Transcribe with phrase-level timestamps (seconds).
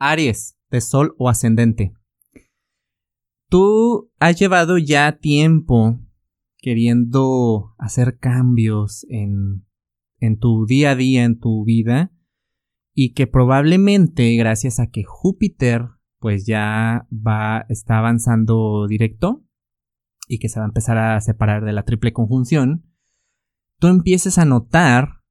[0.00, 1.92] Aries, de Sol o Ascendente.
[3.48, 6.00] Tú has llevado ya tiempo
[6.58, 9.66] queriendo hacer cambios en,
[10.18, 12.12] en tu día a día, en tu vida,
[12.94, 15.86] y que probablemente gracias a que Júpiter
[16.18, 19.42] pues ya va, está avanzando directo
[20.28, 22.84] y que se va a empezar a separar de la triple conjunción,
[23.78, 25.22] tú empieces a notar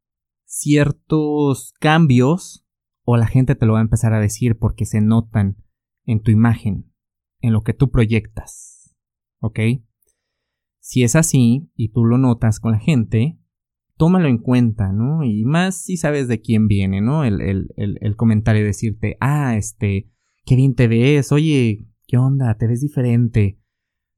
[0.45, 2.65] ciertos cambios
[3.11, 5.57] o la gente te lo va a empezar a decir porque se notan
[6.05, 6.93] en tu imagen,
[7.41, 8.95] en lo que tú proyectas.
[9.39, 9.59] ¿Ok?
[10.79, 13.39] Si es así y tú lo notas con la gente,
[13.97, 15.23] tómalo en cuenta, ¿no?
[15.23, 17.23] Y más si sabes de quién viene, ¿no?
[17.23, 20.11] El, el, el, comentario de decirte, ah, este,
[20.45, 22.59] qué bien te ves, oye, ¿qué onda?
[22.59, 23.59] Te ves diferente.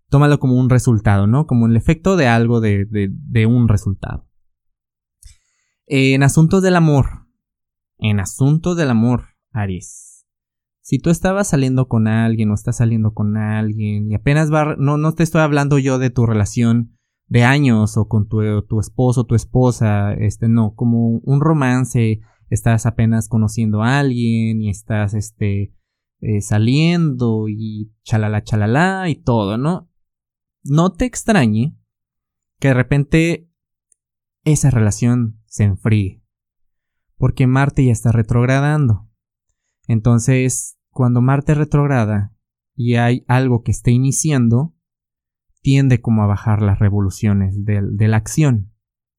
[0.09, 1.47] Tómalo como un resultado, ¿no?
[1.47, 4.27] Como el efecto de algo de, de, de un resultado.
[5.87, 7.20] En asuntos del amor.
[8.01, 10.25] En asuntos del amor, Aries.
[10.81, 14.75] Si tú estabas saliendo con alguien o estás saliendo con alguien y apenas va...
[14.75, 18.79] No, no te estoy hablando yo de tu relación de años o con tu, tu
[18.79, 25.13] esposo tu esposa, este, no, como un romance, estás apenas conociendo a alguien y estás,
[25.13, 25.73] este,
[26.21, 29.89] eh, saliendo y chalala chalala y todo, ¿no?
[30.63, 31.77] No te extrañe
[32.59, 33.49] que de repente
[34.43, 36.20] esa relación se enfríe.
[37.21, 39.07] Porque Marte ya está retrogradando.
[39.87, 42.35] Entonces, cuando Marte retrograda
[42.75, 44.73] y hay algo que esté iniciando,
[45.61, 48.73] tiende como a bajar las revoluciones de, de la acción,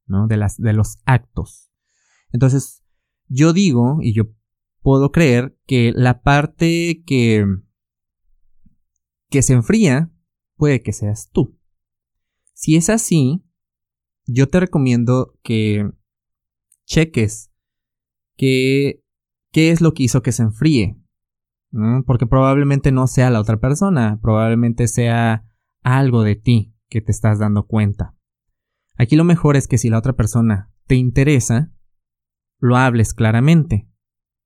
[0.06, 0.26] ¿no?
[0.26, 1.70] De, las, de los actos.
[2.32, 2.82] Entonces,
[3.28, 4.24] yo digo, y yo
[4.80, 7.46] puedo creer que la parte que,
[9.30, 10.10] que se enfría
[10.56, 11.56] puede que seas tú.
[12.52, 13.44] Si es así,
[14.26, 15.88] yo te recomiendo que
[16.84, 17.51] cheques
[18.36, 19.02] qué,
[19.50, 20.98] qué es lo que hizo que se enfríe.
[22.06, 25.44] Porque probablemente no sea la otra persona, probablemente sea
[25.82, 28.14] algo de ti que te estás dando cuenta.
[28.96, 31.72] Aquí lo mejor es que si la otra persona te interesa,
[32.58, 33.88] lo hables claramente.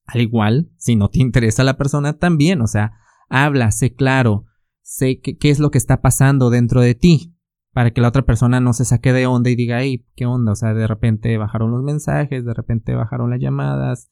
[0.06, 2.92] Al igual, si no te interesa la persona, también, o sea,
[3.28, 4.44] habla, sé claro,
[4.82, 7.35] sé qué, es lo que está pasando dentro de ti,
[7.76, 10.52] para que la otra persona no se saque de onda y diga, hey, ¿qué onda?
[10.52, 14.10] O sea, de repente bajaron los mensajes, de repente bajaron las llamadas,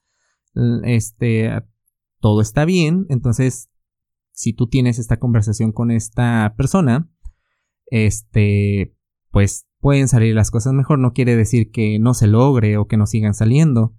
[0.82, 1.50] este,
[2.20, 3.70] todo está bien, entonces,
[4.32, 7.08] si tú tienes esta conversación con esta persona,
[7.86, 8.94] este,
[9.30, 12.98] pues pueden salir las cosas mejor, no quiere decir que no se logre o que
[12.98, 13.94] no sigan saliendo,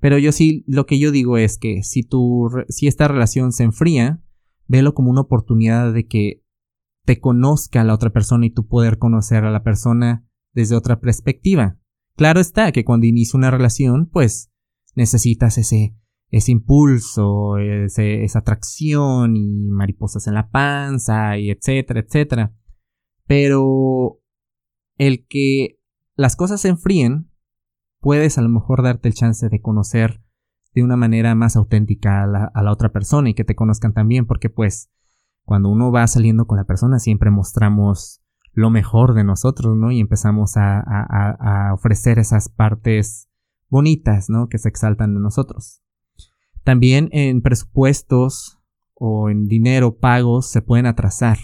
[0.00, 3.64] pero yo sí, lo que yo digo es que si tu, si esta relación se
[3.64, 4.22] enfría,
[4.66, 6.42] velo como una oportunidad de que
[7.04, 11.00] te conozca a la otra persona y tú poder conocer a la persona desde otra
[11.00, 11.78] perspectiva.
[12.16, 14.52] Claro está que cuando inicia una relación, pues
[14.94, 15.96] necesitas ese,
[16.30, 22.54] ese impulso, ese, esa atracción y mariposas en la panza y etcétera, etcétera.
[23.26, 24.20] Pero
[24.96, 25.80] el que
[26.16, 27.30] las cosas se enfríen
[28.00, 30.22] puedes a lo mejor darte el chance de conocer
[30.74, 34.50] de una manera más auténtica a la, otra persona y que te conozcan también, porque
[34.50, 34.90] pues
[35.50, 38.22] cuando uno va saliendo con la persona siempre mostramos
[38.52, 39.90] lo mejor de nosotros, ¿no?
[39.90, 43.28] Y empezamos a, ofrecer esas partes
[43.68, 44.48] bonitas, ¿no?
[44.48, 45.82] Que se exaltan de nosotros.
[46.62, 48.60] También en presupuestos
[48.94, 51.38] o en dinero pagos se pueden atrasar.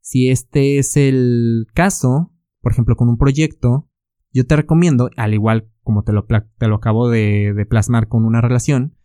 [0.00, 3.90] Si este es el caso, por ejemplo, con un proyecto,
[4.32, 8.40] yo te recomiendo, al igual como te lo, te lo acabo de, plasmar con una
[8.40, 8.96] relación,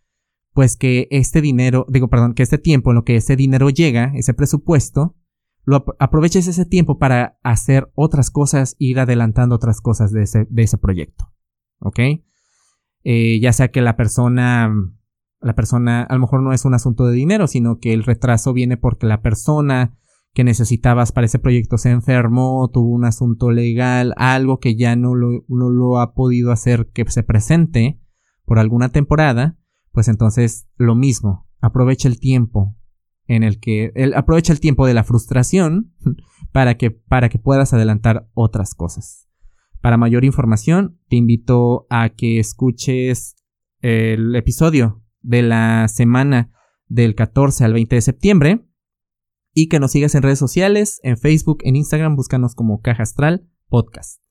[0.58, 4.10] pues que este dinero, digo, perdón, que este tiempo en lo que ese dinero llega,
[4.16, 5.14] ese presupuesto,
[5.62, 10.64] lo aproveches ese tiempo para hacer otras cosas, ir adelantando otras cosas de ese, de
[10.64, 11.32] ese proyecto.
[11.78, 12.00] ¿Ok?
[13.04, 14.68] Eh, ya sea que la persona,
[15.40, 18.52] la persona, a lo mejor no es un asunto de dinero, sino que el retraso
[18.52, 19.96] viene porque la persona
[20.34, 25.14] que necesitabas para ese proyecto se enfermó, tuvo un asunto legal, algo que ya no
[25.14, 28.00] lo, no lo ha podido hacer que se presente
[28.44, 29.56] por alguna temporada,
[29.98, 32.76] pues entonces lo mismo, aprovecha el tiempo
[33.26, 35.92] en el que, el, aprovecha el tiempo de la frustración
[36.52, 39.28] para que, para que puedas adelantar otras cosas.
[39.80, 43.34] Para mayor información, te invito a que escuches
[43.80, 46.52] el episodio de la semana
[46.86, 48.68] del 14 al 20 de septiembre,
[49.52, 53.48] y que nos sigas en redes sociales, en Facebook, en Instagram, búscanos como Caja Astral
[53.66, 54.27] Podcast.